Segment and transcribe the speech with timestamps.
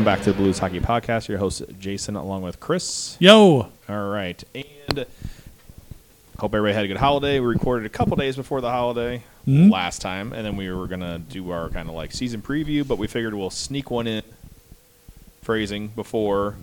[0.00, 1.28] Welcome back to the Blues Hockey Podcast.
[1.28, 3.18] Your host Jason, along with Chris.
[3.20, 5.04] Yo, All right, and
[6.38, 7.38] hope everybody had a good holiday.
[7.38, 9.70] We recorded a couple days before the holiday Mhm.
[9.70, 12.96] last time, and then we were gonna do our kind of like season preview, but
[12.96, 14.22] we figured we'll sneak one in.
[15.42, 16.54] Phrasing before.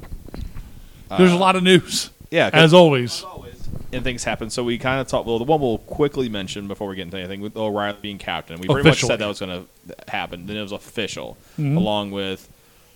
[1.15, 2.49] there's a uh, lot of news, Yeah.
[2.53, 3.19] as always.
[3.19, 4.49] as always, and things happen.
[4.49, 5.27] So we kind of talked.
[5.27, 8.59] Well, the one we'll quickly mention before we get into anything with O'Reilly being captain.
[8.59, 10.47] We pretty much said that was going to happen.
[10.47, 11.77] Then it was official, Mhm.
[11.77, 12.49] along with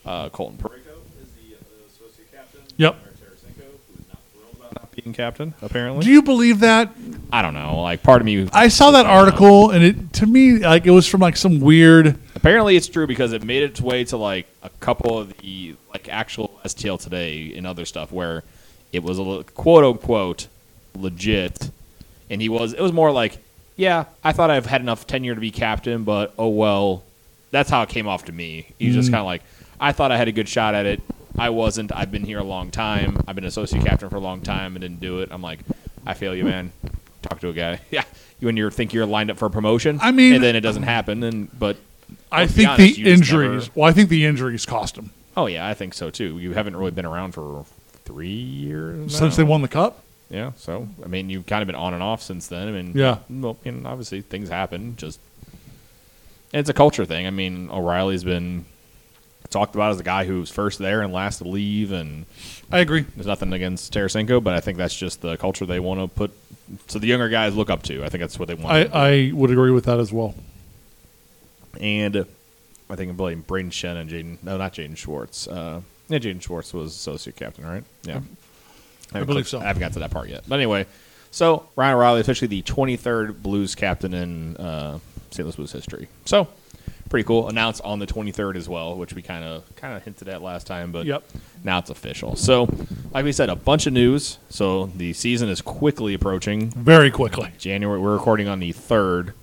[0.06, 2.62] uh, Colton Parayko is the uh, associate captain.
[2.78, 2.96] Yep.
[2.96, 3.64] Tarasenko,
[4.10, 5.54] not thrilled about not being captain.
[5.62, 6.92] Apparently, Do you believe that?
[7.32, 7.82] I don't know.
[7.82, 11.08] Like part of me, I saw that article, and it to me like it was
[11.08, 12.18] from like some weird.
[12.36, 16.10] Apparently, it's true because it made its way to like a couple of the like
[16.10, 18.44] actual STL today and other stuff where
[18.92, 20.48] it was a quote unquote
[20.96, 21.70] legit,
[22.30, 22.74] and he was.
[22.74, 23.38] It was more like,
[23.78, 27.04] yeah, I thought I've had enough tenure to be captain, but oh well.
[27.52, 28.68] That's how it came off to me.
[28.80, 29.12] He's just Mm.
[29.12, 29.44] kind of like,
[29.82, 31.02] I thought I had a good shot at it.
[31.38, 31.92] I wasn't.
[31.94, 33.18] I've been here a long time.
[33.28, 35.30] I've been associate captain for a long time and didn't do it.
[35.32, 35.60] I'm like,
[36.06, 36.72] I feel you, man.
[37.24, 37.80] Talk to a guy.
[37.92, 38.04] Yeah,
[38.40, 40.00] you when you think you're lined up for a promotion.
[40.02, 41.24] I mean- and then it doesn't happen.
[41.24, 41.78] And but
[42.32, 43.64] I think honest, the injuries.
[43.68, 46.40] never- Well, I think the injuries cost him Oh yeah, I think so too.
[46.40, 47.66] You haven't really been around for
[48.04, 49.44] three years since now.
[49.44, 50.04] they won the cup.
[50.30, 52.68] Yeah, so I mean, you've kind of been on and off since then.
[52.68, 53.20] I mean, Yeah.
[53.30, 54.96] Well, and obviously things happen.
[54.98, 55.20] Just
[56.54, 57.28] it's a culture thing.
[57.28, 58.66] I mean, O'Reilly's been
[59.52, 62.26] talked about as a guy who's first there and last to leave, and
[62.72, 63.02] I agree.
[63.16, 66.32] there's nothing against Tarasenko, but I think that's just the culture they want to put.
[66.88, 68.04] So the younger guys look up to.
[68.04, 68.96] I think that's what they want.
[68.96, 70.34] I, I would agree with that as well.
[71.80, 72.26] and
[72.90, 74.44] I think I'm blaming Brayden Schenn and Jaden.
[74.44, 75.48] No, not Jaden Schwartz.
[75.48, 77.84] Uh, yeah, Jaden Schwartz was associate captain, right?
[78.04, 78.22] Yeah,
[79.14, 79.60] haven't believe clicked- so.
[79.60, 80.44] I haven't got to that part yet.
[80.48, 80.86] But anyway,
[81.32, 85.00] so Ryan O'Reilly officially the 23rd Blues captain in uh,
[85.32, 85.46] St.
[85.46, 86.08] Louis Blues history.
[86.26, 86.48] So
[87.12, 87.48] pretty cool.
[87.50, 90.66] Announced on the 23rd as well, which we kind of kind of hinted at last
[90.66, 91.24] time, but Yep.
[91.64, 92.36] now it's official.
[92.36, 92.68] So,
[93.14, 94.40] like we said, a bunch of news.
[94.50, 96.72] So the season is quickly approaching.
[96.72, 97.52] Very quickly.
[97.60, 98.00] January.
[98.00, 99.34] We're recording on the third,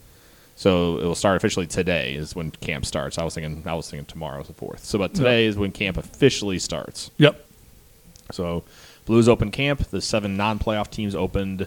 [0.57, 2.15] so it will start officially today.
[2.15, 3.19] Is when camp starts.
[3.19, 3.63] I was thinking.
[3.67, 4.85] I was thinking tomorrow is the fourth.
[4.85, 7.11] So, but today is when camp officially starts.
[7.19, 7.45] Yep.
[8.33, 8.65] So,
[9.07, 9.89] Blues open camp.
[9.91, 11.67] The seven non-playoff teams opened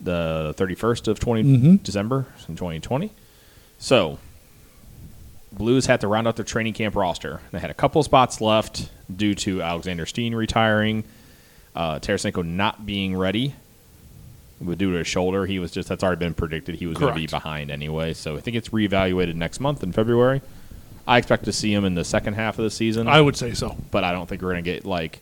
[0.00, 1.82] the thirty first of 20 Mhm.
[1.82, 3.10] December in twenty twenty.
[3.78, 4.18] So,
[5.52, 7.40] Blues had to round out their training camp roster.
[7.52, 11.04] They had a couple spots left due to Alexander Steen retiring,
[11.74, 13.54] uh, Tarasenko not being ready
[14.62, 15.46] due to his shoulder.
[15.46, 16.74] He was just that's already been predicted.
[16.74, 18.12] He was going to be behind anyway.
[18.12, 20.42] So I think it's reevaluated next month in February.
[21.06, 23.54] I expect to see him in the second half of the season, I would say
[23.54, 23.76] so.
[23.90, 25.20] but I don't think we're going to get like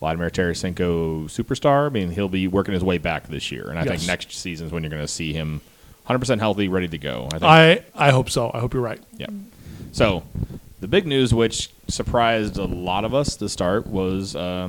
[0.00, 1.86] Vladimir Tarasenko superstar.
[1.86, 4.66] I mean, he'll be working his way back this year, and I think next season
[4.66, 5.60] is when you're going to see him
[6.08, 7.26] 100% healthy, ready to go.
[7.32, 8.50] I think I I hope so.
[8.54, 9.00] I hope you're right.
[9.18, 9.26] yeah.
[9.92, 10.22] So,
[10.80, 14.68] the big news, which surprised a lot of us to start, was uh,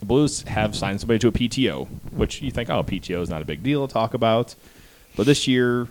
[0.00, 3.40] the Blues have signed somebody to a PTO, which you think, oh, PTO is not
[3.42, 4.54] a big deal to talk about.
[5.16, 5.88] But this year,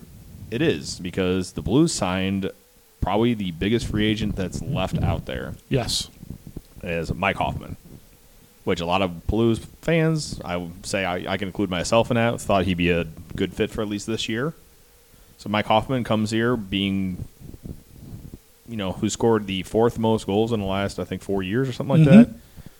[0.51, 2.51] it is because the Blues signed
[3.01, 6.09] probably the biggest free agent that's left out there Yes.
[6.83, 7.75] is Mike Hoffman,
[8.65, 12.15] which a lot of Blues fans, I would say I, I can include myself in
[12.15, 13.05] that, thought he'd be a
[13.35, 14.53] good fit for at least this year.
[15.37, 17.25] So Mike Hoffman comes here being,
[18.67, 21.69] you know, who scored the fourth most goals in the last, I think, four years
[21.69, 22.25] or something like Mhm.
[22.27, 22.29] that.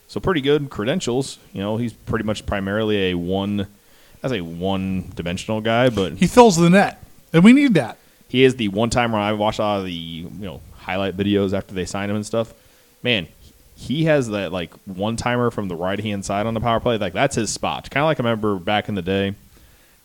[0.07, 1.37] So pretty good credentials.
[1.53, 3.67] You know, he's pretty much primarily a one,
[4.23, 7.03] as a one-dimensional guy, but He fills the net,
[7.33, 7.97] and we need that.
[8.27, 11.15] he is the one time where I watched a lot of the you know highlight
[11.15, 12.53] videos after they signed him and stuff.
[13.03, 13.27] Man,
[13.75, 16.97] he has that like one timer from the right hand side on the power play.
[16.97, 17.89] Like that's his spot.
[17.91, 19.35] Kind of like I remember back in the day.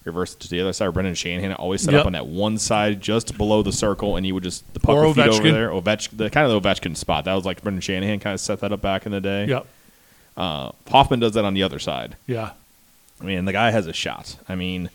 [0.05, 0.93] Reverse to the other side.
[0.95, 2.01] Brendan Shanahan always set Yep.
[2.01, 4.97] up on that one side, just below the circle, and he would just the puck
[4.97, 5.69] Or would feed over there.
[5.69, 7.27] Ovechkin, the kind of the Ovechkin spot.
[7.27, 9.47] That was like Brendan Shanahan kind of set that up back in the day.
[9.47, 9.67] Yep.
[10.37, 12.17] Uh, Hoffman does that on the other side.
[12.27, 12.53] Yeah.
[13.21, 14.37] I mean, the guy has a shot.
[14.49, 14.89] I mean,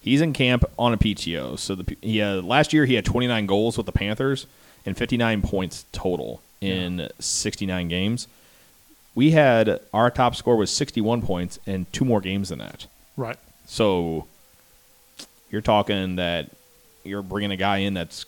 [0.00, 1.56] he's in camp on a PTO.
[1.56, 4.46] So the he had, last year he had 29 goals with the Panthers
[4.84, 8.26] and 59 points total in 69 games.
[9.14, 12.86] We had our top score was 61 points and two more games than that.
[13.16, 13.36] Right.
[13.66, 14.26] So
[15.50, 16.50] you're talking that
[17.04, 18.26] you're bringing a guy in that's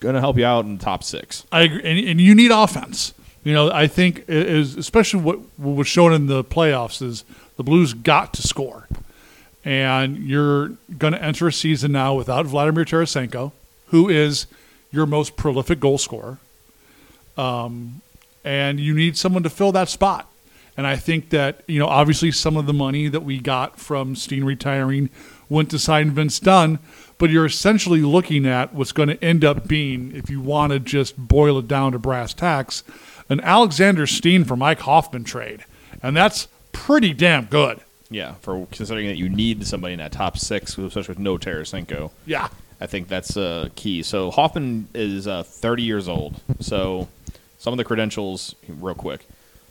[0.00, 1.46] going to help you out in the top six.
[1.50, 3.14] I agree, and, and you need offense.
[3.44, 7.24] You know, I think is especially what, what was shown in the playoffs is
[7.56, 8.86] the Blues got to score,
[9.64, 10.68] and you're
[10.98, 13.52] going to enter a season now without Vladimir Tarasenko,
[13.86, 14.46] who is
[14.92, 16.38] your most prolific goal scorer,
[17.36, 18.02] um,
[18.44, 20.28] and you need someone to fill that spot.
[20.76, 24.14] And I think that you know, obviously, some of the money that we got from
[24.14, 25.10] Steen retiring
[25.52, 26.78] went to sign Vince Dunn,
[27.18, 30.80] but you're essentially looking at what's going to end up being, if you want to
[30.80, 32.82] just boil it down to brass tacks,
[33.28, 35.64] an Alexander Steen for Mike Hoffman trade.
[36.02, 37.80] And that's pretty damn good.
[38.10, 42.10] Yeah, for considering that you need somebody in that top six, especially with no Tarasenko.
[42.26, 42.48] Yeah.
[42.80, 44.02] I think that's uh, key.
[44.02, 46.40] So Hoffman is uh, 30 years old.
[46.60, 47.08] So
[47.56, 49.26] some of the credentials, real quick: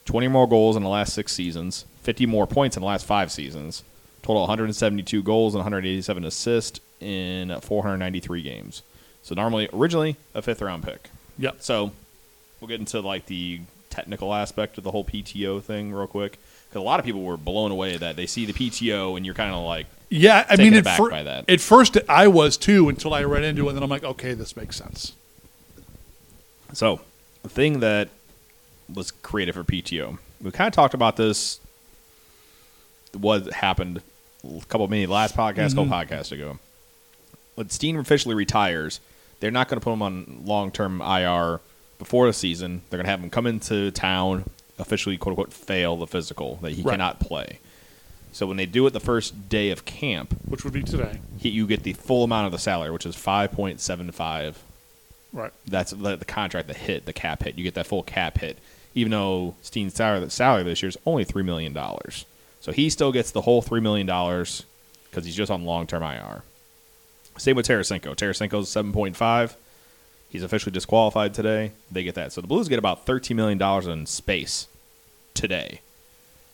[0.05, 3.31] 20 more goals in the last six seasons, 50 more points in the last five
[3.31, 3.83] seasons,
[4.21, 8.83] total 172 goals and 187 assists in 493 games.
[9.23, 11.09] So normally, originally a fifth round pick.
[11.37, 11.57] Yep.
[11.59, 11.91] So
[12.59, 16.37] we'll get into like the technical aspect of the whole PTO thing real quick
[16.69, 19.35] because a lot of people were blown away that they see the PTO and you're
[19.35, 21.11] kind of like, Yeah, I mean, at, fir-
[21.47, 24.33] at first I was too until I read into it, and then I'm like, okay,
[24.33, 25.13] this makes sense.
[26.73, 27.01] So,
[27.43, 28.07] the thing that
[28.93, 31.59] was created for PTO, we kind of talked about this.
[33.13, 34.01] What happened
[34.43, 35.93] a couple maybe last podcast, couple mm-hmm.
[35.93, 36.59] podcasts ago.
[37.55, 38.99] When Steen officially retires,
[39.39, 41.59] they're not going to put him on long term IR
[41.99, 42.81] before the season.
[42.89, 44.49] They're going to have him come into town,
[44.79, 46.93] officially quote unquote fail the physical that he Right.
[46.93, 47.59] cannot play.
[48.33, 51.49] So when they do it the first day of camp, Which would be today, he,
[51.49, 54.63] you get the full amount of the salary, which is five point seven five
[55.33, 55.51] right?
[55.67, 57.57] that's the, the contract, the hit, the cap hit.
[57.57, 58.57] You get that full cap hit,
[58.95, 62.25] even though Steen's salary, salary this year is only three million dollars.
[62.61, 64.63] So he still gets the whole three million dollars
[65.09, 66.43] because he's just on long term IR.
[67.37, 68.15] Same with Tarasenko.
[68.15, 69.55] Tarasenko's seven point five.
[70.29, 71.71] He's officially disqualified today.
[71.91, 72.31] They get that.
[72.31, 74.67] So the Blues get about thirteen million dollars in space
[75.33, 75.81] today.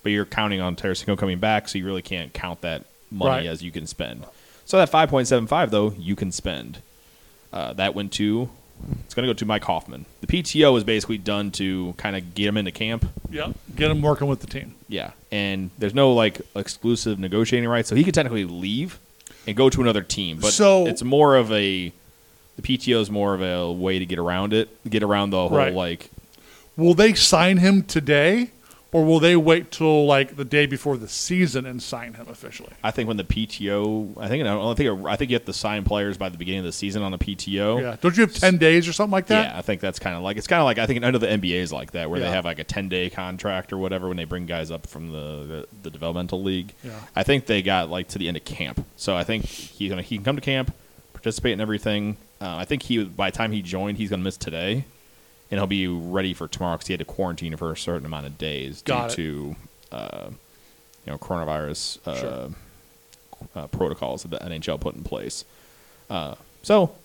[0.03, 3.45] But you're counting on Tarasenko coming back, so you really can't count that money Right.
[3.47, 4.25] as you can spend.
[4.65, 6.81] So that five point seven five though you can spend.
[7.51, 8.49] Uh, that went to
[9.03, 10.05] it's going to go to Mike Hoffman.
[10.21, 13.05] The PTO is basically done to kind of get him into camp.
[13.29, 13.55] Yep.
[13.75, 14.75] Get him working with the team.
[14.87, 18.99] Yeah, and there's no like exclusive negotiating rights, so he could technically leave
[19.45, 20.39] and go to another team.
[20.39, 21.91] But So- it's more of a
[22.55, 25.57] the PTO is more of a way to get around it, get around the whole
[25.57, 25.73] Right.
[25.73, 26.09] like
[26.75, 28.51] Will they sign him today,
[28.93, 32.71] or will they wait till like the day before the season and sign him officially?
[32.83, 35.53] I think when the PTO, I think I don't think I think you have to
[35.53, 37.81] sign players by the beginning of the season on the PTO.
[37.81, 37.95] Yeah.
[38.01, 39.51] Don't you have ten days or something like that?
[39.51, 41.27] Yeah, I think that's kind of like it's kind of like I think under the
[41.27, 42.27] NBA is like that, where Yeah.
[42.27, 45.11] they have like a ten day contract or whatever when they bring guys up from
[45.11, 46.73] the, the, the developmental league.
[46.83, 46.91] Yeah.
[47.15, 50.01] I think they got like to the end of camp, so I think he's gonna
[50.01, 50.73] he can come to camp,
[51.13, 52.17] participate in everything.
[52.39, 54.85] Uh, I think he by the time he joined, he's gonna miss today,
[55.49, 58.25] and he'll be ready for tomorrow because he had to quarantine for a certain amount
[58.25, 59.15] of days Got it.
[59.15, 59.55] due
[59.91, 60.29] to uh,
[61.05, 62.49] you know coronavirus uh, Sure.
[63.55, 65.45] uh, protocols that the NHL put in place.
[66.09, 66.95] Uh, so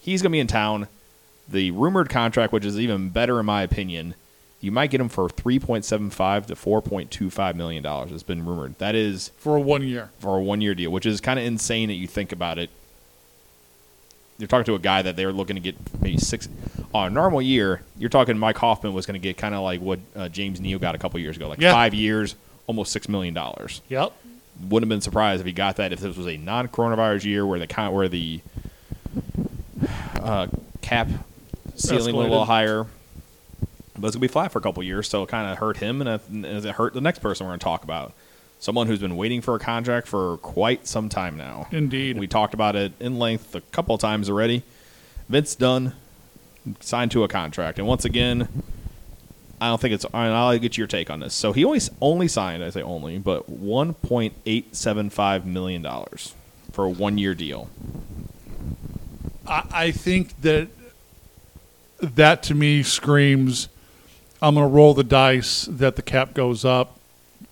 [0.00, 0.88] he's going to be in town.
[1.48, 4.14] The rumored contract, which is even better in my opinion,
[4.60, 7.82] you might get him for three point seven five to four point two five million
[7.82, 8.12] dollars.
[8.12, 8.78] It's been rumored.
[8.78, 10.10] That is For a one year.
[10.20, 12.70] for a one year deal, which is kind of insane that you think about it.
[14.40, 16.48] You're talking to a guy that they're looking to get maybe six
[16.94, 17.82] on a normal year.
[17.98, 20.78] You're talking Mike Hoffman was going to get kind of like what uh, James Neal
[20.78, 21.72] got a couple years ago, like Yeah.
[21.72, 22.34] five years,
[22.66, 24.12] almost six million dollars Yep.
[24.68, 27.58] wouldn't have been surprised if he got that if this was a non-coronavirus year where
[27.58, 28.40] the con- where the
[30.20, 30.46] uh,
[30.82, 31.08] cap
[31.76, 32.86] ceiling was a little higher.
[33.98, 36.00] But it's gonna be flat for a couple years, so it kind of hurt him,
[36.00, 38.14] and it, and it hurt the next person we're gonna talk about.
[38.60, 41.66] Someone who's been waiting for a contract for quite some time now.
[41.72, 42.18] Indeed.
[42.18, 44.62] we talked about it in length a couple of times already.
[45.28, 45.94] Vince Dunn
[46.78, 48.48] signed to a contract, and once again,
[49.60, 50.04] I don't think it's.
[50.12, 51.34] I'll get your take on this.
[51.34, 55.80] So he only only signed, I say only, but one point eight seven five million
[55.80, 56.34] dollars
[56.70, 57.70] for a one year deal.
[59.46, 60.68] I, I think that
[62.00, 63.68] that to me screams
[64.42, 66.98] I'm going to roll the dice that the cap goes up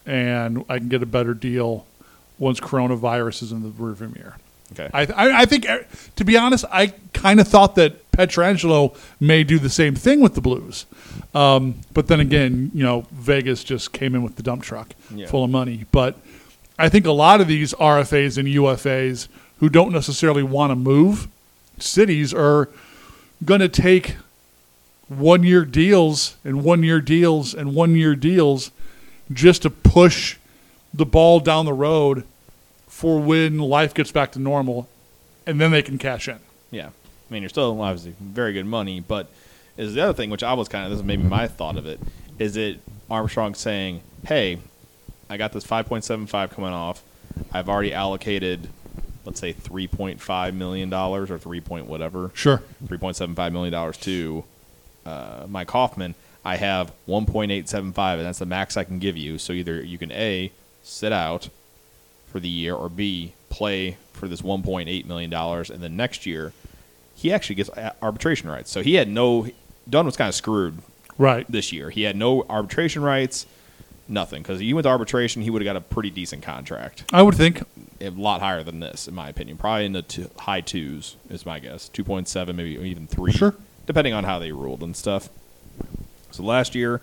[0.08, 1.86] and I can get a better deal
[2.38, 4.36] once coronavirus is in the rearview mirror.
[4.72, 5.78] Okay, I, I, I think, uh,
[6.16, 10.34] to be honest, I kind of thought that Pietrangelo may do the same thing with
[10.34, 10.84] the Blues.
[11.34, 15.26] Um, but then again, you know, Vegas just came in with the dump truck Yeah.
[15.26, 15.86] full of money.
[15.90, 16.16] But
[16.78, 19.28] I think a lot of these RFAs and UFAs
[19.60, 21.28] who don't necessarily want to move
[21.78, 22.68] cities are
[23.44, 24.16] going to take
[25.08, 28.70] one year deals and one year deals and one year deals
[29.32, 30.36] just to push
[30.94, 32.24] the ball down the road
[32.86, 34.88] for when life gets back to normal
[35.46, 36.38] and then they can cash in.
[36.70, 36.88] yeah.
[37.30, 39.28] I mean, you're still obviously very good money, but
[39.76, 41.86] is the other thing, which I was kind of this is maybe my thought of
[41.86, 42.00] it,
[42.38, 42.80] is it
[43.10, 44.58] Armstrong saying, "Hey,
[45.28, 47.02] I got this five point seven five coming off.
[47.52, 48.70] I've already allocated,
[49.26, 52.62] let's say three point five million dollars or three point whatever." Sure.
[52.86, 54.44] three point seven five million dollars to
[55.04, 56.14] uh, Mike Hoffman,
[56.48, 59.36] I have one point eight seven five, and that's the max I can give you.
[59.36, 60.50] So either you can a
[60.82, 61.50] sit out
[62.26, 66.52] for the year, or b play for this 1.8 million dollars, and then next year
[67.14, 67.68] he actually gets
[68.00, 68.70] arbitration rights.
[68.70, 69.48] So he had no.
[69.90, 70.78] Dunn was kind of screwed
[71.18, 71.44] Right.
[71.50, 71.90] this year.
[71.90, 73.44] He had no arbitration rights,
[74.08, 74.42] nothing.
[74.42, 77.34] Because he went to arbitration, he would have got a pretty decent contract, I would
[77.34, 77.62] think.
[78.00, 79.56] a lot higher than this, in my opinion.
[79.58, 83.32] Probably in the two, high twos is my guess, two point seven, maybe even three,
[83.32, 83.54] Sure.
[83.86, 85.28] depending on how they ruled and stuff.
[86.30, 87.00] So last year,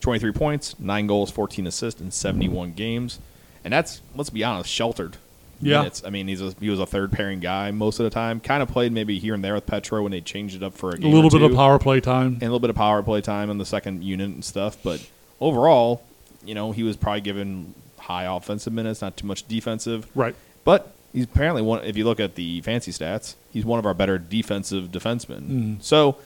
[0.00, 3.18] twenty three points, nine goals, fourteen assists in seventy one games,
[3.64, 5.16] and that's let's be honest, sheltered.
[5.60, 5.78] Yeah.
[5.78, 6.04] minutes.
[6.06, 8.38] I mean, he's a, he was a third pairing guy most of the time.
[8.38, 10.90] Kind of played maybe here and there with Petro when they changed it up for
[10.90, 12.34] a A little bit of power play time.
[12.34, 14.76] and a little bit of power play time on the second unit and stuff.
[14.84, 15.04] But
[15.40, 16.04] overall,
[16.44, 20.06] you know, he was probably given high offensive minutes, not too much defensive.
[20.14, 20.36] Right.
[20.64, 21.82] But he's apparently one.
[21.82, 25.48] If you look at the fancy stats, he's one of our better defensive defensemen.
[25.48, 25.82] Mm.
[25.82, 26.18] So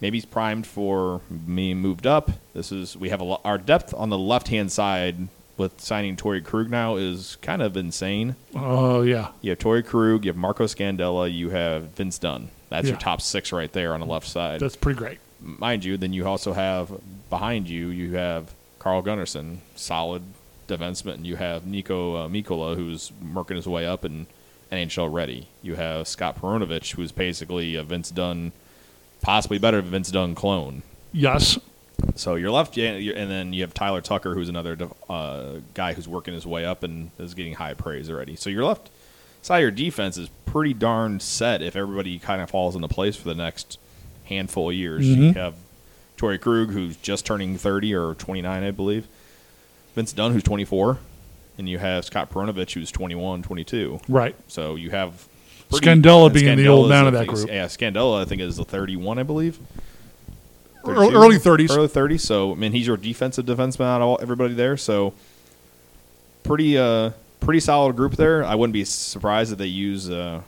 [0.00, 2.30] maybe he's primed for me moved up.
[2.54, 6.16] This is we have a lo- our depth on the left hand side with signing
[6.16, 8.36] Torey Krug now is kind of insane.
[8.54, 9.28] Oh, yeah.
[9.40, 12.50] You have Torey Krug, you have Marco Scandella, you have Vince Dunn.
[12.68, 15.18] That's your top six right there on the left side That's pretty great.
[15.40, 16.90] mind you, then you also have
[17.30, 20.22] behind you, you have Carl Gunnarsson, solid
[20.68, 21.14] defenseman.
[21.14, 24.26] and You have Niko uh, Mikkola, who's working his way up and
[24.72, 25.48] NHL ready.
[25.62, 28.52] You have Scott Perunovich, who's basically a Vince Dunn,
[29.26, 30.82] possibly better than Vince Dunn clone.
[31.12, 31.58] Yes.
[32.14, 34.78] So you're left, and then you have Tyler Tucker, who's another
[35.10, 38.36] uh, guy who's working his way up and is getting high praise already.
[38.36, 38.88] So your left
[39.42, 43.16] side of your defense is pretty darn set if everybody kind of falls into place
[43.16, 43.78] for the next
[44.26, 45.06] handful of years.
[45.08, 45.36] You Mhm.
[45.36, 45.54] have
[46.16, 49.08] Torey Krug, who's just turning 30 or 29, I believe.
[49.96, 50.98] Vince Dunn, who's 24.
[51.58, 54.00] And you have Scott Perunovich, who's 21, 22.
[54.08, 54.36] Right.
[54.46, 55.26] So you have
[55.70, 57.48] Scandella and being the old man of that group.
[57.48, 59.58] Yeah, Scandella, I think, is the 31, I believe.
[60.84, 61.16] Early- 32?
[61.16, 61.76] early 30s.
[61.76, 62.20] Early 30s.
[62.20, 64.76] So, I mean, he's your defensive defenseman out of all, everybody there.
[64.76, 65.14] So,
[66.44, 68.44] pretty uh, pretty solid group there.
[68.44, 70.42] I wouldn't be surprised if they use uh,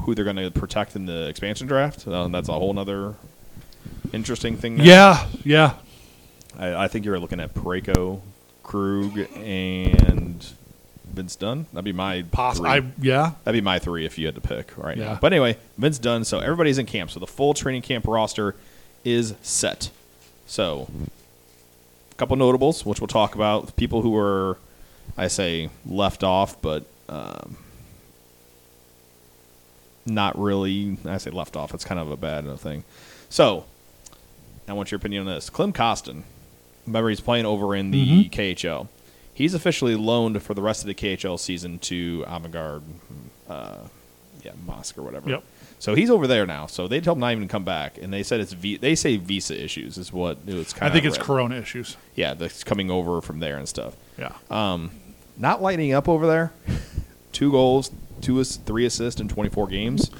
[0.00, 2.06] who they're going to protect in the expansion draft.
[2.06, 3.14] Uh, that's a whole other
[4.12, 4.76] interesting thing.
[4.76, 4.86] there.
[4.86, 5.26] Yeah.
[5.44, 5.74] Yeah.
[6.58, 8.20] I, I think you're looking at Parayko,
[8.64, 10.44] Krug, and
[11.12, 11.66] Vince Dunn.
[11.72, 12.68] That'd be my Poss- three.
[12.68, 13.32] I, yeah.
[13.44, 15.04] That'd be my three if you had to pick right Yeah.
[15.14, 15.18] now.
[15.20, 16.24] But anyway, Vince Dunn.
[16.24, 17.10] So everybody's in camp.
[17.10, 18.54] So the full training camp roster
[19.04, 19.90] is set.
[20.46, 20.88] So
[22.10, 23.76] a couple notables, which we'll talk about.
[23.76, 24.58] People who were,
[25.16, 27.56] I say, left off, but um,
[30.06, 30.96] not really.
[31.04, 31.74] I say left off.
[31.74, 32.84] It's kind of a bad thing.
[33.28, 33.64] So
[34.66, 35.50] I want your opinion on this.
[35.50, 36.22] Klim Kostin.
[36.86, 38.88] Remember, he's playing over in the KHL.
[39.38, 42.82] He's officially loaned for the rest of the KHL season to Avangard,
[43.48, 43.76] uh,
[44.42, 45.30] yeah, Mosque or whatever.
[45.30, 45.44] Yep.
[45.78, 46.66] So he's over there now.
[46.66, 48.96] So they told him not even to come back, and they said it's vi- they
[48.96, 51.96] say visa issues is what it's kind of I think it's Corona issues.
[52.16, 53.94] Yeah, that's coming over from there and stuff.
[54.18, 54.32] Yeah.
[54.50, 54.90] Um,
[55.36, 56.52] not lighting up over there.
[57.30, 60.10] Two goals, two ass- three assists in 24 games.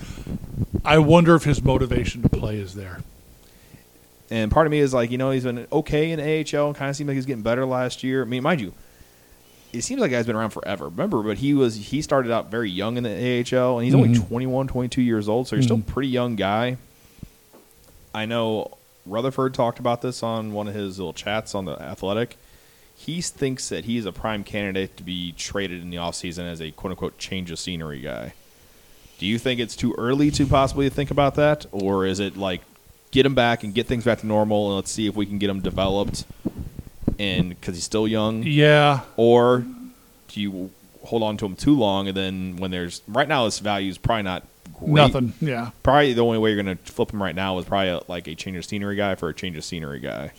[0.85, 3.01] I wonder if his motivation to play is there.
[4.31, 6.89] And part of me is like, you know, he's been okay in AHL and kind
[6.89, 8.23] of seemed like he's getting better last year.
[8.23, 8.75] I mean, mind you,
[9.73, 10.87] it seems like the guy's been around forever.
[10.89, 14.11] Remember, but he was he started out very young in the AHL and he's only
[14.11, 14.29] Mhm.
[14.29, 15.89] 21, 22 years old, so he's still Mhm.
[15.89, 16.77] a pretty young guy.
[18.15, 18.73] I know
[19.07, 22.37] Rutherford talked about this on one of his little chats on the Athletic.
[22.97, 26.71] He thinks that he's a prime candidate to be traded in the offseason as a
[26.73, 28.33] quote unquote change of scenery guy.
[29.19, 32.63] Do you think it's too early to possibly think about that, or is it like
[33.11, 35.39] get him back and get things back to normal, and let's see if we can
[35.39, 36.25] get him developed,
[37.19, 39.01] and because he's still young, Yeah.
[39.17, 39.65] or
[40.29, 40.71] do you
[41.05, 43.99] hold on to him too long, and then when there's right now his value is
[43.99, 44.43] probably not
[44.79, 44.91] great.
[44.93, 45.33] Nothing.
[45.41, 45.71] Yeah.
[45.83, 48.27] Probably the only way you're going to flip him right now is probably a, like
[48.29, 50.33] a change of scenery guy for a change of scenery guy.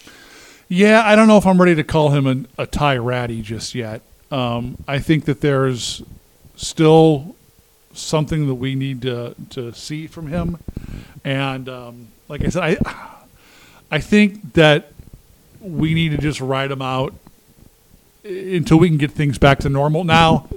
[0.68, 3.74] Yeah, I don't know if I'm ready to call him an, a Ty Rattie just
[3.74, 4.02] yet.
[4.32, 6.04] Um, I think that there's
[6.56, 7.36] still
[7.94, 10.60] something that we need to, to see from him,
[11.26, 13.16] and um, like I said, I
[13.92, 14.92] I think that
[15.60, 17.14] we need to just ride them out
[18.24, 20.04] until we can get things back to normal.
[20.04, 20.48] Now,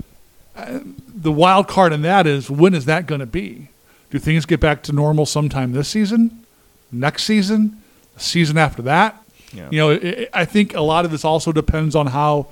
[0.57, 0.81] uh,
[1.15, 3.69] the wild card in that is when is that going to be?
[4.11, 6.45] Do things get back to normal sometime this season,
[6.91, 7.81] next season,
[8.15, 9.23] the season after that?
[9.53, 9.69] Yeah.
[9.71, 12.49] You know, it- I think a lot of this also depends on how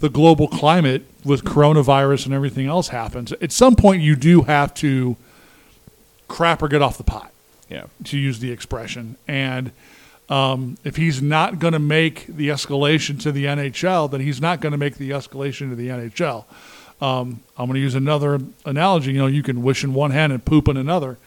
[0.00, 3.32] the global climate with coronavirus and everything else happens.
[3.32, 5.16] At some point, you do have to
[6.28, 7.30] crap or get off the pot,
[7.70, 7.84] Yeah.
[8.04, 9.16] to use the expression.
[9.28, 9.70] And
[10.32, 14.62] um, if he's not going to make the escalation to the NHL, then he's not
[14.62, 16.46] going to make the escalation to the NHL.
[17.02, 19.12] Um, I'm going to use another analogy.
[19.12, 21.18] You know, you can wish in one hand and poop in another,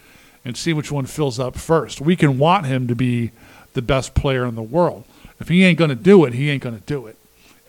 [0.44, 2.02] and see which one fills up first.
[2.02, 3.30] We can want him to be
[3.74, 5.04] the best player in the world.
[5.40, 7.18] If he ain't going to do it, he ain't going to do it.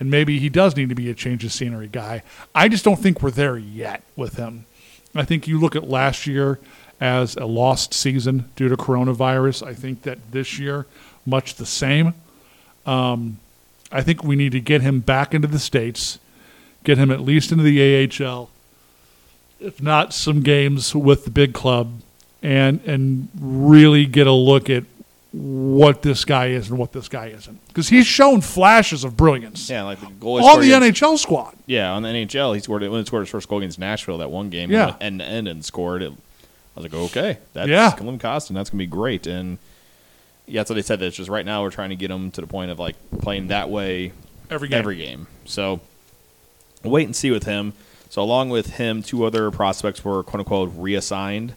[0.01, 2.23] and maybe he does need to be a change of scenery guy.
[2.55, 4.65] I just don't think we're there yet with him.
[5.15, 6.59] I think you look at last year
[7.01, 9.67] as a lost season due to coronavirus.
[9.67, 10.87] I think that this year,
[11.27, 12.15] much the same.
[12.87, 13.39] Um,
[13.93, 16.19] I think we need to get him back into the States,
[16.85, 17.81] get him at least into the
[18.25, 18.51] AHL,
[19.61, 22.01] if not some games with the big club,
[22.43, 24.85] and and really get a look at
[25.33, 27.59] what this guy is and what this guy isn't.
[27.69, 31.55] Because he's shown flashes of brilliance Yeah, like the goal on the against- NHL squad.
[31.67, 34.31] Yeah, on the NHL, he scored when he scored his first goal against Nashville that
[34.31, 34.71] one game.
[34.71, 34.97] Yeah.
[35.01, 36.13] end to end and scored it.
[36.13, 37.91] I was like, okay, that's Yeah.
[37.93, 38.55] Klim Kostin.
[38.55, 39.27] That's gonna be great.
[39.27, 39.59] And
[40.47, 41.01] yeah, that's what they said.
[41.01, 42.97] That it's just right now we're trying to get him to the point of like
[43.21, 44.13] playing that way
[44.51, 44.79] Every game.
[44.79, 45.27] every game.
[45.45, 45.81] So
[46.83, 47.73] we'll wait and see with him.
[48.11, 51.55] So along with him, two other prospects were quote unquote reassigned.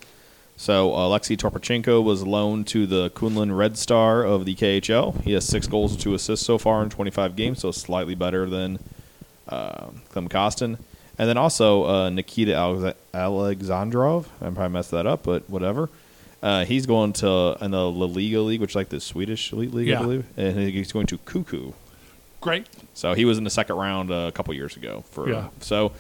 [0.58, 5.22] So Alexei Toropchenko was loaned to the Kunlun Red Star of the KHL.
[5.22, 8.50] He has six goals and two assists so far in 25 games, so slightly better
[8.50, 8.80] than
[9.48, 10.78] uh, Klim Kostin.
[11.18, 12.52] And then also uh, Nikita
[13.14, 14.26] Alexandrov.
[14.42, 15.90] I probably messed that up, but whatever.
[16.42, 19.74] Uh, he's going to in the La Liga League, which is like the Swedish elite
[19.74, 20.00] league, Yeah.
[20.00, 21.74] I believe, and he's going to KooKoo.
[22.42, 22.68] Great.
[22.94, 25.04] So he was in the second round uh, a couple years ago.
[25.12, 25.50] For Yeah.
[25.60, 25.92] so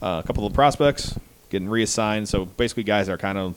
[0.00, 1.18] uh, a couple of prospects
[1.50, 2.28] getting reassigned.
[2.28, 3.54] So basically, guys that are kind of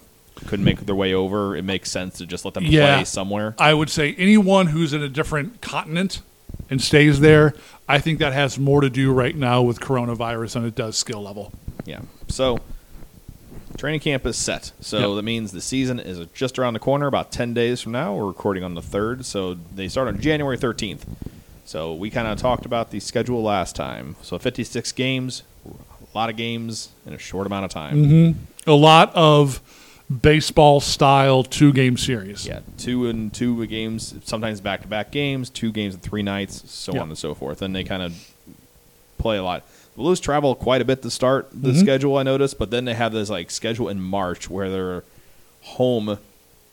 [0.47, 1.55] couldn't make their way over.
[1.55, 2.95] It makes sense to just let them Yeah.
[2.97, 3.55] play somewhere.
[3.57, 6.21] I would say anyone who's in a different continent
[6.69, 7.53] and stays there,
[7.87, 11.23] I think that has more to do right now with coronavirus than it does skill
[11.23, 11.53] level.
[11.85, 12.01] Yeah.
[12.27, 12.59] So
[13.77, 14.71] training camp is set.
[14.81, 15.15] So Yep.
[15.17, 17.07] that means the season is just around the corner.
[17.07, 19.25] About ten days from now, we're recording on the third.
[19.25, 21.05] So they start on January thirteenth.
[21.65, 24.15] So we kind of talked about the schedule last time.
[24.21, 27.95] So fifty-six games, a lot of games in a short amount of time.
[28.05, 28.69] Mm-hmm.
[28.69, 29.61] A lot of
[30.21, 32.45] baseball style two game series.
[32.45, 36.63] Yeah, two and two games, sometimes back to back games, two games in three nights,
[36.71, 37.01] so Yeah.
[37.01, 37.61] on and so forth.
[37.63, 38.13] And they kind of
[39.17, 39.63] play a lot.
[39.95, 41.79] The Blues travel quite a bit to start the Mm-hmm.
[41.79, 45.03] schedule, I noticed, but then they have this like schedule in March where they're
[45.61, 46.17] home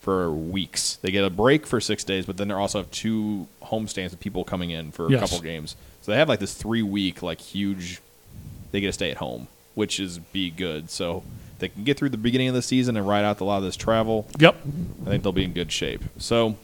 [0.01, 0.97] for weeks.
[0.97, 4.13] They get a break for six days, but then they also have two home stands
[4.13, 5.77] with people coming in for a couple games.
[6.03, 8.01] So they have like this three week like huge.
[8.73, 10.91] They get to stay at home, which is be good.
[10.91, 11.23] So
[11.61, 13.63] they can get through the beginning of the season and ride out a lot of
[13.63, 14.27] this travel.
[14.41, 14.57] Yep.
[15.07, 16.03] I think they'll be in good shape.
[16.19, 16.57] So,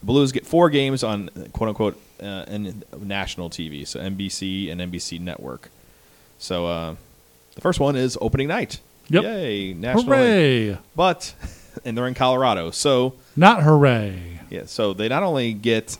[0.00, 4.80] the Blues get four games on quote unquote uh, in national TV, so NBC and
[4.80, 5.70] NBC Network.
[6.38, 6.94] So, uh,
[7.54, 8.80] the first one is opening night.
[9.08, 9.22] Yep.
[9.24, 10.04] Yay, national.
[10.04, 10.78] Hooray.
[10.94, 11.34] But,
[11.84, 12.70] and they're in Colorado.
[12.70, 14.40] So, Not hooray.
[14.50, 15.96] yeah, so they not only get,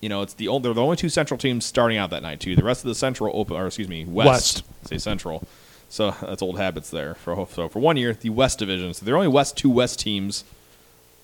[0.00, 2.40] you know, it's the only, they're the only two Central teams starting out that night
[2.40, 2.56] too.
[2.56, 5.46] The rest of the Central open, or excuse me, West, say Central.
[5.88, 7.14] So that's old habits there.
[7.14, 8.92] For so for one year, the West Division.
[8.94, 10.44] So there are only West two West teams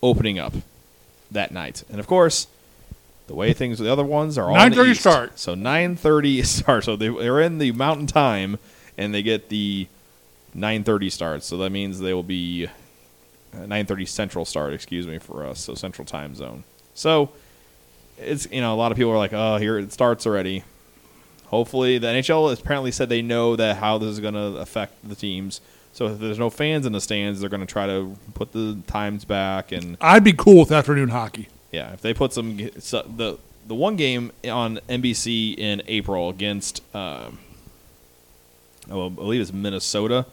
[0.02, 0.52] opening up
[1.30, 2.46] that night, and of course,
[3.28, 5.00] the way things the other ones are all 9:30 East.
[5.00, 5.38] start.
[5.38, 6.84] So nine thirty start.
[6.84, 8.58] So they, they're in the Mountain Time,
[8.96, 9.86] and they get the
[10.54, 11.44] nine thirty start.
[11.44, 12.66] So that means they will be
[13.54, 14.72] uh, nine thirty Central start.
[14.72, 15.60] Excuse me for us.
[15.60, 16.64] So Central Time Zone.
[16.94, 17.30] So
[18.18, 20.64] it's you know a lot of people are like, oh, here it starts already.
[21.46, 25.08] Hopefully, the NHL has apparently said they know that how this is going to affect
[25.08, 25.60] the teams.
[25.94, 28.78] So if there's no fans in the stands, they're going to try to put the
[28.86, 31.48] times back and I'd be cool with afternoon hockey.
[31.72, 36.82] Yeah, if they put some so the the one game on NBC in April against
[36.94, 37.38] um,
[38.90, 40.26] oh, I believe it's Minnesota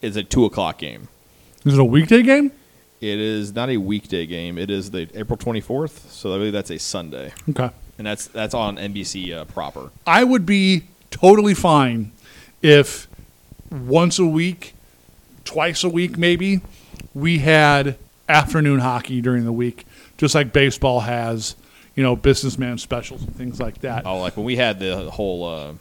[0.00, 1.08] is a two o'clock game.
[1.64, 2.50] Is it a weekday game?
[3.00, 4.58] It is not a weekday game.
[4.58, 6.10] It is the April twenty fourth.
[6.10, 7.70] So I believe that's a Sunday, Okay.
[7.98, 9.90] and that's that's on NBC uh, proper.
[10.06, 12.12] I would be totally fine
[12.62, 13.06] if
[13.70, 14.74] once a week,
[15.44, 16.60] twice a week maybe,
[17.14, 17.96] we had
[18.28, 19.84] afternoon hockey during the week,
[20.22, 21.56] just like baseball has,
[21.96, 24.06] you know, businessman specials and things like that.
[24.06, 25.72] Oh, like when we had the whole uh,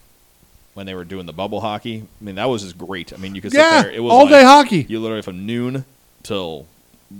[0.74, 2.02] when they were doing the bubble hockey.
[2.20, 3.14] I mean, that was just great.
[3.14, 3.92] I mean, you could sit yeah, there.
[3.92, 4.84] It was all day hockey.
[4.90, 5.86] You literally from noon
[6.24, 6.66] till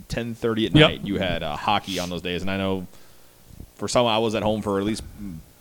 [0.08, 0.90] ten thirty at Yep.
[0.90, 1.00] night.
[1.04, 2.88] You had uh, hockey on those days, and I know
[3.76, 5.04] for some I was at home for at least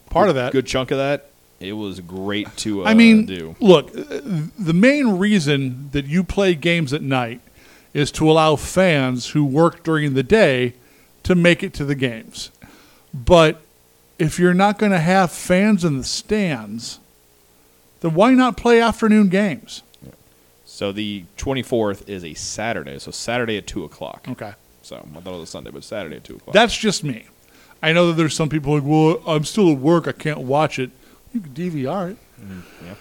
[0.09, 0.51] Part good- of that.
[0.51, 1.27] good chunk of that.
[1.59, 2.83] It was great to.
[2.85, 4.19] Uh, I mean, do look, uh,
[4.57, 7.39] the main reason that you play games at night
[7.93, 10.73] is to allow fans who work during the day
[11.23, 12.51] to make it to the games.
[13.13, 13.61] But
[14.17, 16.99] if you're not going to have fans in the stands,
[18.01, 19.83] then why not play afternoon games?
[20.65, 20.91] so.
[20.91, 24.25] The twenty fourth is a Saturday, so Saturday at two o'clock.
[24.29, 24.53] Okay.
[24.81, 26.53] So I thought it was a Sunday, but Saturday at two o'clock.
[26.53, 27.27] That's just me.
[27.83, 30.07] I know that there's some people like, well, I'm still at work.
[30.07, 30.91] I can't watch it.
[31.33, 32.17] You can DVR it.
[32.83, 32.93] yeah.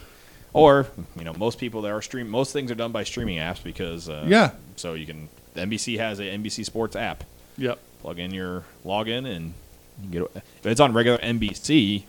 [0.52, 3.62] Or you know, most people that are stream, most things are done by streaming apps
[3.62, 4.52] because uh, Yeah.
[4.76, 5.28] So you can.
[5.56, 7.24] NBC has a NBC Sports app.
[7.58, 7.78] Yep.
[8.02, 9.54] Plug in your login and
[10.02, 12.04] you get if it's on regular NBC,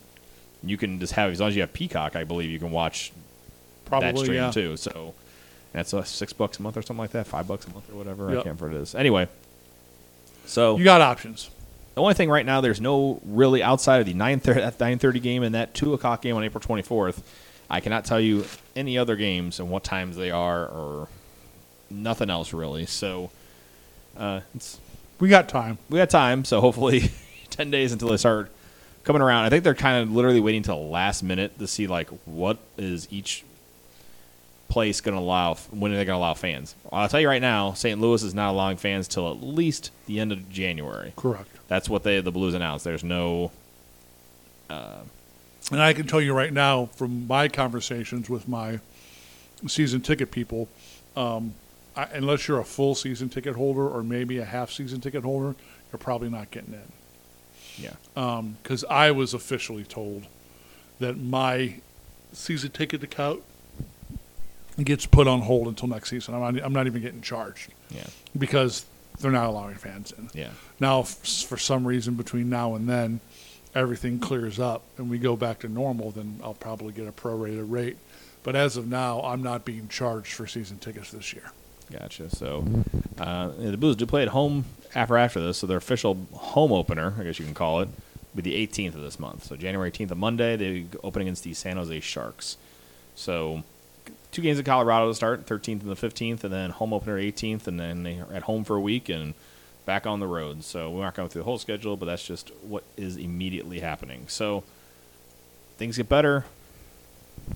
[0.64, 3.10] You can just have as long as you have Peacock, I believe you can watch
[3.10, 4.50] that Probably, stream yeah.
[4.50, 4.76] too.
[4.76, 5.14] So
[5.72, 7.96] that's uh, six bucks a month or something like that, five bucks a month or
[7.96, 8.28] whatever.
[8.30, 8.94] I can't remember what it is.
[8.94, 9.28] Anyway,
[10.46, 11.50] so You got options.
[11.94, 14.98] the only thing right now, there's no really outside of the nine thirty that nine
[14.98, 17.22] thirty game and that two o'clock game on April twenty fourth.
[17.68, 18.44] I cannot tell you
[18.76, 21.08] any other games and what times they are or
[21.90, 22.84] nothing else really.
[22.86, 23.30] So
[24.16, 24.78] uh, it's
[25.22, 25.78] We got time.
[25.88, 27.12] we got time, so hopefully
[27.50, 28.50] ten days until they start
[29.04, 29.44] coming around.
[29.44, 32.58] I think they're kind of literally waiting till the last minute to see like what
[32.76, 33.44] is each
[34.68, 36.74] place going to allow when are they going to allow fans.
[36.90, 38.00] I'll tell you right now, St.
[38.00, 41.12] Louis is not allowing fans till at least the end of January.
[41.14, 41.48] Correct.
[41.68, 42.84] That's what they the Blues announced.
[42.84, 43.52] There's no
[45.70, 48.80] And I can tell you right now from my conversations with my
[49.68, 50.68] season ticket people,
[51.16, 51.54] um,
[51.96, 55.54] I, unless you're a full season ticket holder or maybe a half season ticket holder,
[55.92, 56.92] you're probably not getting in.
[57.84, 57.94] yeah.
[58.16, 60.26] Um, because I was officially told
[61.00, 61.74] that my
[62.32, 63.42] season ticket account
[64.82, 66.34] gets put on hold until next season.
[66.34, 68.06] I'm not, I'm not even getting charged Yeah.
[68.38, 68.86] because
[69.20, 70.30] they're not allowing fans in.
[70.32, 70.50] Yeah.
[70.80, 73.20] Now, if for some reason between now and then,
[73.74, 77.70] everything clears up and we go back to normal, then I'll probably get a prorated
[77.70, 77.96] rate.
[78.42, 81.52] But as of now, I'm not being charged for season tickets this year.
[81.92, 82.34] Gotcha.
[82.34, 82.64] So
[83.18, 87.14] uh, the Blues do play at home after after this, so their official home opener,
[87.18, 87.88] I guess you can call it,
[88.34, 89.44] will be the 18th of this month.
[89.44, 92.56] So January 18th of Monday, they open against the San Jose Sharks.
[93.14, 93.62] So
[94.30, 97.66] two games in Colorado to start, 13th and the 15th, and then home opener 18th,
[97.66, 99.34] and then they are at home for a week and
[99.84, 100.64] back on the road.
[100.64, 104.24] So we're not going through the whole schedule, but that's just what is immediately happening.
[104.28, 104.64] So
[105.76, 106.44] things get better.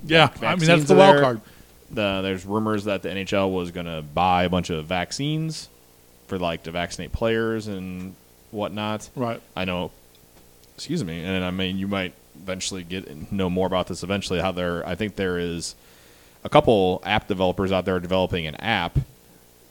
[0.04, 1.22] Yeah, I mean that's the wild there.
[1.22, 1.40] card.
[1.90, 5.68] The, there's rumors that the NHL was going to buy a bunch of vaccines
[6.26, 8.14] for like to vaccinate players and
[8.50, 9.08] whatnot.
[9.14, 9.40] Right.
[9.54, 9.92] I know.
[10.74, 14.02] Excuse me, and I mean you might eventually get know more about this.
[14.02, 15.74] Eventually, how there, I think there is
[16.44, 18.98] a couple app developers out there developing an app.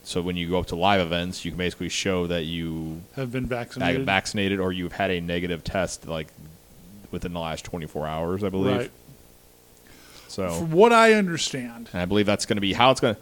[0.03, 3.31] So when you go up to live events, you can basically show that you Have
[3.31, 4.05] been vaccinated.
[4.05, 6.27] vaccinated or you've had a negative test like
[7.11, 8.77] within the last 24 hours, I believe.
[8.77, 8.91] Right.
[10.27, 13.15] So From what I understand, and I believe that's going to be how it's going
[13.15, 13.21] to.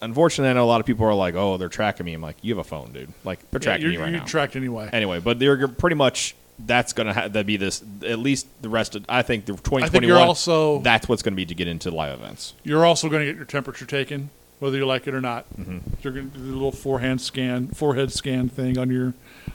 [0.00, 2.36] Unfortunately, I know a lot of people are like, "Oh, they're tracking me." I'm like,
[2.42, 3.12] "You have a phone, dude.
[3.24, 4.90] Like, they're yeah, tracking you're, me right you're now." tracked anyway.
[4.92, 8.68] anyway, but they're pretty much that's going to ha- that be this at least the
[8.68, 9.04] rest of.
[9.08, 9.88] I think the 2021.
[9.88, 12.54] I think you're also that's what's going to be to get into live events.
[12.64, 15.44] you're also going to get your temperature taken, whether you like it or not.
[15.56, 15.78] Mm-hmm.
[16.02, 19.14] You're going to do the little forehand scan, forehead scan thing on your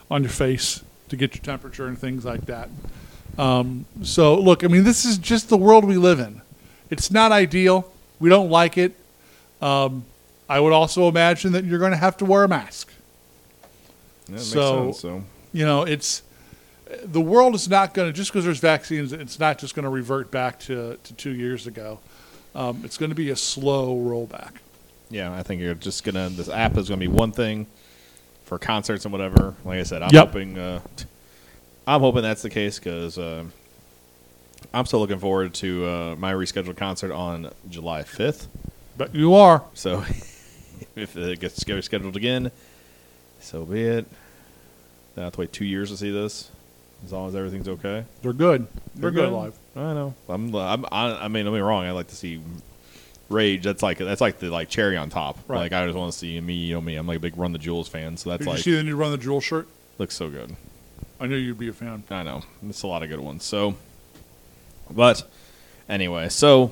[0.10, 2.70] on your face to get your temperature and things like that.
[3.38, 6.42] Um, so, look, I mean, this is just the world we live in.
[6.90, 7.92] It's not ideal.
[8.20, 8.96] We don't like it.
[9.62, 10.06] Um,
[10.50, 12.90] I would also imagine that you're going to have to wear a mask.
[13.62, 13.68] Yeah,
[14.26, 15.24] that makes So- sense, so
[15.54, 16.22] You know, it's
[17.04, 19.12] the world is not going to just because there's vaccines.
[19.12, 22.00] It's not just going to revert back to, to two years ago.
[22.56, 24.52] Um, it's going to be a slow rollback.
[25.10, 26.30] yeah, I think you're just gonna.
[26.30, 27.68] This app is going to be one thing
[28.46, 29.54] for concerts and whatever.
[29.66, 30.28] Like I said, I'm Yep.
[30.28, 30.58] hoping.
[30.58, 30.80] Uh,
[31.86, 33.44] I'm hoping that's the case because uh,
[34.74, 38.48] I'm still looking forward to uh, my rescheduled concert on July 5th.
[38.98, 39.64] But you are.
[39.74, 40.00] So
[40.96, 42.52] if it gets scheduled again,
[43.40, 44.06] so be it.
[45.16, 46.52] Then I have to wait two years to see this,
[47.06, 48.06] as long as everything's okay.
[48.22, 48.68] They're good.
[48.96, 49.36] They're, They're good good.
[49.36, 49.56] live.
[49.76, 50.14] I know.
[50.30, 50.54] I'm.
[50.56, 50.86] I'm.
[50.92, 51.86] I, I mean, don't be wrong.
[51.86, 52.42] I like to see
[53.30, 53.64] Rage.
[53.64, 55.38] That's like that's like the like cherry on top.
[55.48, 55.58] Right.
[55.60, 56.54] Like I just want to see me.
[56.54, 56.96] You know me.
[56.96, 58.18] I'm like a big Run the Jewels fan.
[58.18, 59.68] So that's Did like you see the new Run the Jewel shirt?
[59.98, 60.56] looks so good.
[61.20, 62.04] I knew you'd be a fan.
[62.12, 62.44] I know.
[62.70, 63.44] It's a lot of good ones.
[63.44, 63.76] So,
[64.92, 65.28] but
[65.90, 66.72] anyway, so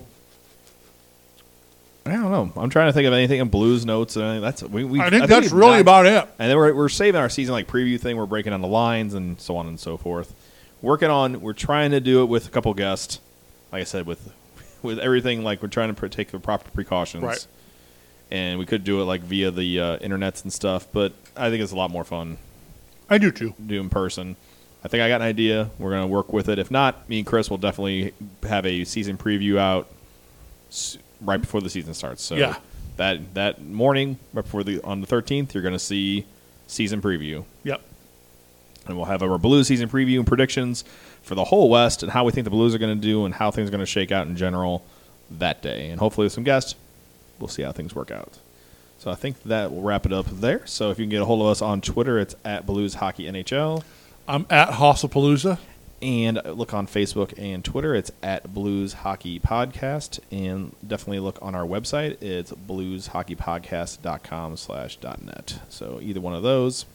[2.05, 2.61] I don't know.
[2.61, 4.15] I'm trying to think of anything in blues notes.
[4.15, 4.83] And that's we.
[4.83, 6.27] we I think that's we've really about it.
[6.37, 8.17] And then we're, we're saving our season like preview thing.
[8.17, 10.33] We're breaking down the lines and so on and so forth.
[10.81, 11.41] Working on.
[11.41, 13.19] We're trying to do it with a couple guests.
[13.71, 14.31] Like I said, with
[14.83, 17.23] with everything like we're trying to pr- take the proper precautions.
[17.23, 17.47] Right.
[18.31, 21.61] And we could do it like via the uh, internets and stuff, but I think
[21.61, 22.37] it's a lot more fun
[23.09, 23.53] I do too.
[23.63, 24.35] do in person.
[24.85, 25.71] I think I got an idea.
[25.79, 26.59] We're going to work with it.
[26.59, 29.87] If not, me and Chris will definitely have a season preview out
[31.21, 32.21] right before the season starts.
[32.21, 32.57] So Yeah.
[32.97, 36.25] that that morning, right before the on the 13th, you're going to see
[36.67, 37.81] season preview, Yep.
[38.87, 40.83] and we'll have our Blues season preview and predictions
[41.23, 43.33] for the whole West and how we think the Blues are going to do and
[43.33, 44.83] how things are going to shake out in general
[45.31, 45.89] that day.
[45.89, 46.75] And hopefully with some guests,
[47.39, 48.37] we'll see how things work out.
[48.99, 50.65] So I think that will wrap it up there.
[50.67, 53.25] So if you can get a hold of us on Twitter, it's at Blues Hockey
[53.25, 53.83] NHL.
[54.27, 55.59] I'm at Hossapalooza.
[56.01, 57.95] And look on Facebook and Twitter.
[57.95, 60.19] It's at Blues Hockey Podcast.
[60.31, 62.21] And definitely look on our website.
[62.21, 65.59] It's blueshockeypodcast.com slash net.
[65.69, 66.85] So either one of those.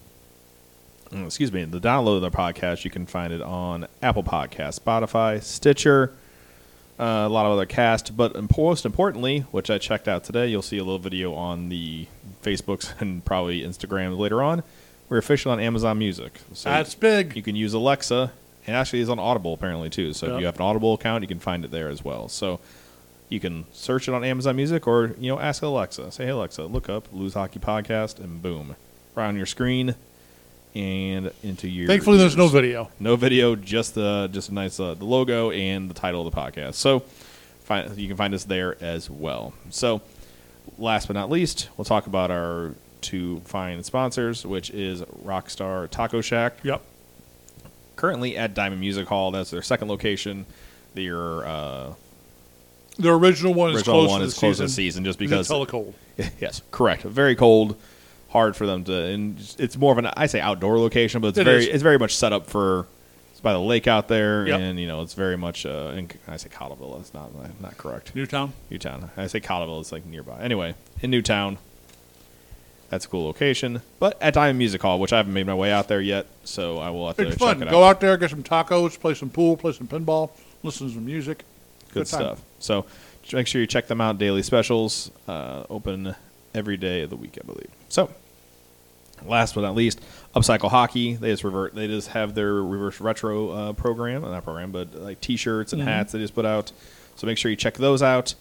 [1.11, 4.81] mm, excuse me, the download of the podcast, you can find it on Apple Podcast,
[4.81, 6.13] Spotify, Stitcher,
[6.99, 8.17] uh, a lot of other cast.
[8.17, 12.07] But most importantly, which I checked out today, you'll see a little video on the
[12.43, 14.63] Facebooks and probably Instagram later on.
[15.11, 16.41] We're official on Amazon Music.
[16.55, 17.35] So That's big.
[17.37, 18.33] you can use Alexa,
[18.67, 20.13] and actually is on Audible apparently too.
[20.15, 20.35] So Yep.
[20.37, 22.29] if you have an Audible account, you can find it there as well.
[22.29, 22.61] So
[23.29, 26.65] you can search it on Amazon Music, or you know, ask Alexa, say, "Hey Alexa,
[26.65, 28.77] look up Blues Hockey Podcast," and boom,
[29.17, 29.97] right on your screen
[30.77, 31.89] and into your.
[31.89, 32.89] Thankfully, there's no video.
[33.01, 36.41] No video, just the just a nice uh, the logo and the title of the
[36.41, 36.75] podcast.
[36.75, 37.01] So
[37.65, 39.55] find, you can find us there as well.
[39.71, 40.03] So
[40.79, 46.21] last but not least, we'll talk about our two find sponsors, which is Rockstar Taco
[46.21, 46.83] Shack Yep.
[47.97, 49.31] currently at Diamond Music Hall.
[49.31, 50.47] That's their second location.
[50.95, 51.93] Their uh,
[52.99, 55.49] The original one is original closed one is closed season this season just because it's
[55.49, 55.95] hella cold.
[56.41, 57.03] yes, correct.
[57.03, 57.77] Very cold,
[58.31, 61.39] hard for them to, and it's more of an I say outdoor location, but it's
[61.39, 61.69] It very is.
[61.69, 62.87] it's very much set up for.
[63.33, 64.61] It's by the lake out there, Yep.
[64.61, 65.65] and you know it's very much.
[65.65, 66.97] Uh, in, I say Cottleville.
[66.97, 67.31] That's not
[67.63, 68.15] not correct.
[68.17, 68.53] Newtown.
[68.69, 69.11] Newtown.
[69.17, 69.81] I say Cottleville.
[69.81, 70.41] It's like nearby.
[70.43, 71.57] Anyway, in Newtown.
[72.91, 75.71] That's a cool location, but at Diamond Music Hall, which I haven't made my way
[75.73, 77.63] out there yet, so I will have to It's check fun.
[77.63, 77.71] it out.
[77.71, 80.31] Go out there, get some tacos, play some pool, play some pinball,
[80.65, 81.45] listen to some music.
[81.95, 82.21] good, time.
[82.21, 82.43] stuff.
[82.59, 82.85] So
[83.23, 84.19] just make sure you check them out.
[84.19, 86.17] Daily specials uh, open
[86.53, 87.71] every day of the week, I believe.
[87.89, 88.11] So
[89.25, 90.01] last but not least,
[90.35, 91.15] Upcycle Hockey.
[91.15, 91.75] They just revert.
[91.77, 96.11] They just have their reverse retro uh, program, not program, but like T-shirts and hats
[96.13, 96.73] they just put out.
[97.15, 98.35] So make sure you check those out.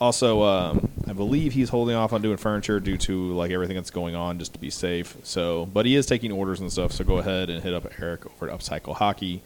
[0.00, 3.90] Also, um, I believe he's holding off on doing furniture due to like everything that's
[3.90, 5.16] going on, just to be safe.
[5.22, 6.92] So, but he is taking orders and stuff.
[6.92, 9.40] So go ahead and hit up Eric over at Upcycle Hockey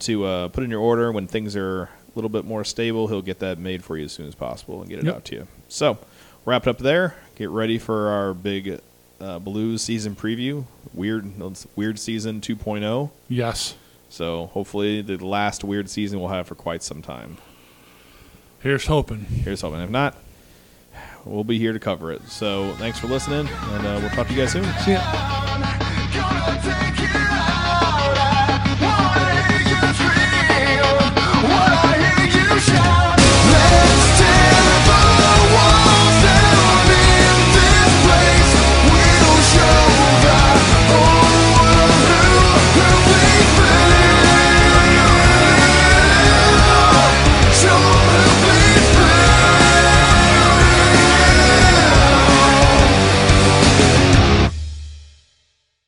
[0.00, 3.08] to uh, put in your order when things are a little bit more stable.
[3.08, 5.14] He'll get that made for you as soon as possible and get it Yep.
[5.16, 5.46] out to you.
[5.68, 5.98] So,
[6.44, 7.16] wrap it up there.
[7.34, 8.80] Get ready for our big
[9.20, 10.64] uh, Blues season preview.
[10.94, 11.30] Weird,
[11.76, 13.10] weird season 2.0.
[13.28, 13.74] Yes.
[14.08, 17.36] So hopefully the last weird season we'll have for quite some time.
[18.60, 19.20] Here's hoping.
[19.20, 19.80] Here's hoping.
[19.80, 20.16] If not,
[21.24, 22.28] we'll be here to cover it.
[22.28, 24.64] So thanks for listening, and uh, we'll talk to you guys soon.
[24.84, 25.00] See ya.
[26.12, 26.79] Gonna take